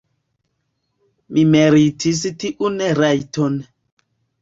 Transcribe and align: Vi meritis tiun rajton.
Vi 1.37 1.45
meritis 1.51 2.25
tiun 2.47 2.85
rajton. 3.05 3.65